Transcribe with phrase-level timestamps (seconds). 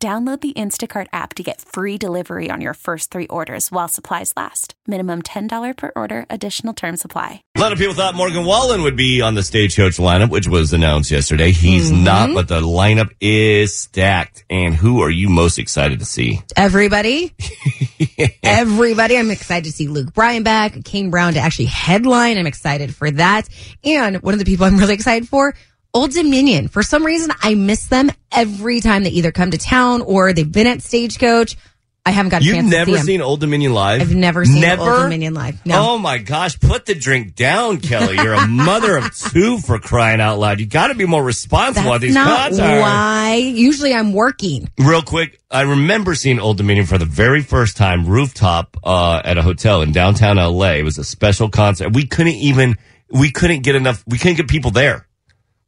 [0.00, 4.32] Download the Instacart app to get free delivery on your first three orders while supplies
[4.36, 4.74] last.
[4.86, 7.42] Minimum $10 per order, additional term supply.
[7.56, 10.72] A lot of people thought Morgan Wallen would be on the stagecoach lineup, which was
[10.72, 11.50] announced yesterday.
[11.50, 12.04] He's mm-hmm.
[12.04, 14.44] not, but the lineup is stacked.
[14.48, 16.42] And who are you most excited to see?
[16.54, 17.34] Everybody.
[18.44, 19.18] Everybody.
[19.18, 22.38] I'm excited to see Luke Bryan back, Kane Brown to actually headline.
[22.38, 23.48] I'm excited for that.
[23.82, 25.56] And one of the people I'm really excited for,
[25.94, 26.68] Old Dominion.
[26.68, 30.50] For some reason, I miss them every time they either come to town or they've
[30.50, 31.56] been at Stagecoach.
[32.06, 33.06] I haven't got a You've chance to never see them.
[33.06, 34.00] seen Old Dominion live?
[34.00, 34.82] I've never seen never?
[34.82, 35.64] Old Dominion live.
[35.66, 35.90] No.
[35.92, 38.14] Oh my gosh, put the drink down, Kelly.
[38.16, 40.58] You're a mother of two for crying out loud.
[40.58, 42.60] You got to be more responsible at these not concerts.
[42.60, 43.34] why.
[43.34, 44.70] Usually I'm working.
[44.78, 49.36] Real quick, I remember seeing Old Dominion for the very first time rooftop uh, at
[49.36, 50.74] a hotel in downtown LA.
[50.74, 51.92] It was a special concert.
[51.92, 52.76] We couldn't even
[53.10, 54.02] we couldn't get enough.
[54.06, 55.06] We couldn't get people there.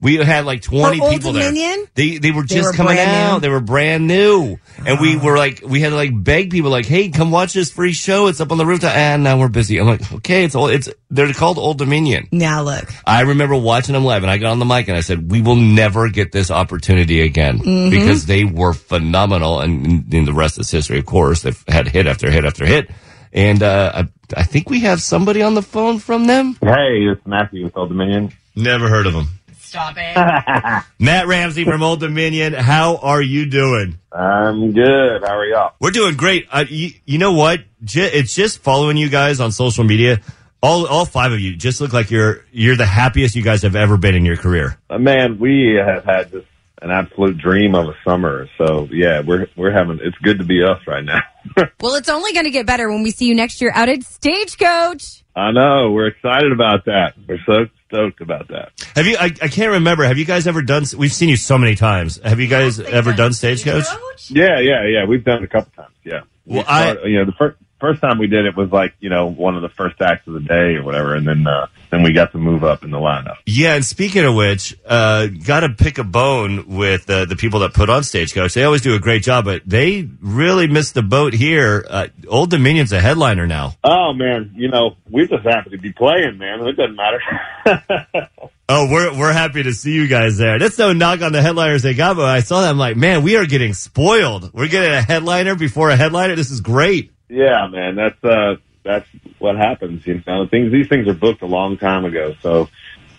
[0.03, 1.77] We had like twenty For Old people Dominion?
[1.77, 1.87] there.
[1.95, 3.35] They they were just were coming brand out.
[3.35, 3.41] new?
[3.41, 6.87] They were brand new, and we were like we had to like beg people like,
[6.87, 8.29] hey, come watch this free show.
[8.29, 8.97] It's up on the rooftop.
[8.97, 9.77] And now we're busy.
[9.79, 10.71] I'm like, okay, it's old.
[10.71, 12.29] It's they're called Old Dominion.
[12.33, 12.91] Now look.
[13.07, 15.43] I remember watching them live and I got on the mic and I said, we
[15.43, 17.91] will never get this opportunity again Mm-hmm.
[17.91, 19.61] because they were phenomenal.
[19.61, 22.91] And in the rest is history, of course, they've had hit after hit after hit.
[23.33, 24.09] And, uh, I,
[24.41, 26.57] I think we have somebody on the phone from them.
[26.63, 28.33] Hey, it's Matthew with Old Dominion.
[28.57, 29.29] Never heard of them.
[29.71, 30.85] Stop it.
[30.99, 32.55] Matt Ramsey from Old Dominion.
[32.55, 34.01] How are you doing?
[34.11, 35.23] I'm good.
[35.23, 35.75] How are y'all?
[35.81, 36.49] We're doing great.
[36.51, 37.61] Uh, you, you know what?
[37.85, 40.23] J- it's just following you guys on social media.
[40.61, 43.77] All, all five of you just look like you're, you're the happiest you guys have
[43.77, 44.77] ever been in your career.
[44.91, 46.47] Uh, man, we have had just
[46.83, 48.49] an absolute dream of a summer.
[48.59, 49.99] So yeah, we're we're having.
[50.03, 51.21] It's good to be us right now.
[51.81, 54.03] well, it's only going to get better when we see you next year out at
[54.03, 55.23] Stagecoach.
[55.37, 55.93] I know.
[55.93, 57.15] We're excited about that.
[57.29, 58.73] We're so stoked about that.
[58.97, 59.17] Have you?
[59.19, 60.05] I, I can't remember.
[60.05, 60.85] Have you guys ever done?
[60.97, 62.21] We've seen you so many times.
[62.23, 63.85] Have you guys ever done stagecoach?
[64.29, 65.05] Yeah, yeah, yeah.
[65.09, 65.95] We've done it a couple times.
[66.05, 66.21] Yeah.
[66.45, 68.95] We Well, I- started- you know, the first first time we did it was like
[69.01, 71.67] you know one of the first acts of the day or whatever, and then uh,
[71.91, 73.37] then we got to move up in the lineup.
[73.47, 73.75] Yeah.
[73.75, 77.75] And speaking of which, uh, got to pick a bone with uh, the people that
[77.75, 78.55] put on stagecoach.
[78.55, 81.85] They always do a great job, but they really missed the boat here.
[81.89, 83.75] Uh, Old Dominion's a headliner now.
[83.83, 86.61] Oh man, you know we're just happy to be playing, man.
[86.67, 88.29] It doesn't matter.
[88.73, 90.61] Oh, we're we're happy to see you guys there.
[90.61, 93.25] That's no knock on the headliners they got, but I saw that I'm like, man,
[93.25, 94.55] we are getting spoiled.
[94.55, 96.37] We're getting a headliner before a headliner.
[96.37, 97.11] This is great.
[97.31, 99.09] Yeah, man, that's uh that's
[99.39, 100.07] what happens.
[100.07, 102.35] You know, things these things are booked a long time ago.
[102.43, 102.69] So,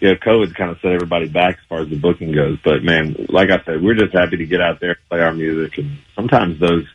[0.01, 2.59] yeah, COVID kind of set everybody back as far as the booking goes.
[2.63, 5.33] But man, like I said, we're just happy to get out there and play our
[5.33, 5.77] music.
[5.77, 6.85] And sometimes those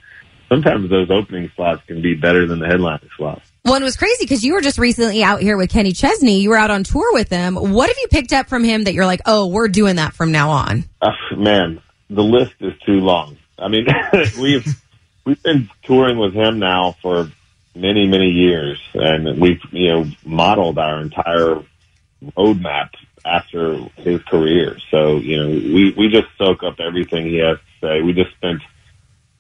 [0.51, 3.51] sometimes those opening slots can be better than the headlining slots.
[3.63, 6.41] One was crazy because you were just recently out here with Kenny Chesney.
[6.41, 7.57] You were out on tour with him.
[7.57, 10.33] What have you picked up from him that you're like, oh, we're doing that from
[10.33, 10.85] now on?
[11.01, 13.39] Uh, man, the list is too long.
[13.59, 13.87] I mean,
[14.41, 14.67] we've
[15.27, 17.31] we've been touring with him now for
[17.75, 21.63] many many years, and we've you know modeled our entire
[22.37, 22.91] roadmap
[23.27, 24.79] after his career.
[24.91, 28.01] So you know, we we just soak up everything he has to say.
[28.01, 28.63] We just spent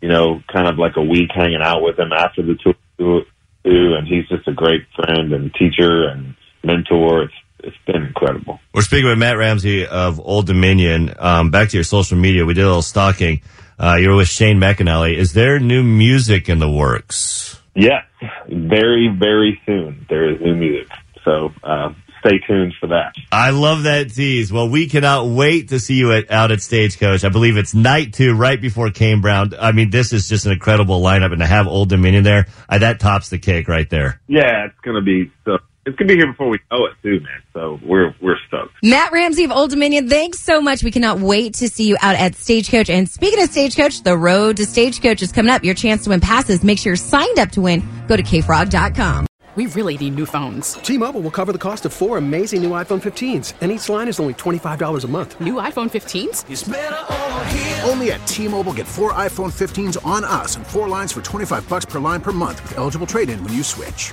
[0.02, 3.94] you know kind of like a week hanging out with him after the tour too,
[3.94, 7.22] and he's just a great friend and teacher and mentor.
[7.22, 8.60] It's it's been incredible.
[8.74, 11.14] We're speaking with Matt Ramsey of Old Dominion.
[11.18, 13.42] Um, back to your social media, we did a little stalking.
[13.78, 15.16] Uh, you're with Shane McAnally.
[15.16, 17.60] Is there new music in the works?
[17.74, 18.04] Yes,
[18.48, 20.88] very, very soon there is new music.
[21.24, 23.14] So uh, stay tuned for that.
[23.30, 24.52] I love that tease.
[24.52, 27.24] Well, we cannot wait to see you at, out at Stagecoach.
[27.24, 29.52] I believe it's night two, right before Kane Brown.
[29.58, 32.78] I mean, this is just an incredible lineup, and to have Old Dominion there, uh,
[32.78, 34.20] that tops the cake right there.
[34.26, 35.58] Yeah, it's gonna be so.
[35.86, 37.42] It's gonna be here before we know it too, man.
[37.54, 38.74] So we're we're stoked.
[38.82, 40.82] Matt Ramsey of Old Dominion, thanks so much.
[40.82, 42.90] We cannot wait to see you out at Stagecoach.
[42.90, 45.62] And speaking of Stagecoach, the road to Stagecoach is coming up.
[45.62, 46.64] Your chance to win passes.
[46.64, 47.88] Make sure you're signed up to win.
[48.08, 49.26] Go to kfrog.com.
[49.54, 50.74] We really need new phones.
[50.74, 54.20] T-Mobile will cover the cost of four amazing new iPhone 15s, and each line is
[54.20, 55.40] only $25 a month.
[55.40, 57.88] New iPhone 15s?
[57.88, 61.86] Only at T-Mobile get four iPhone 15s on us and four lines for 25 bucks
[61.86, 64.12] per line per month with eligible trade-in when you switch.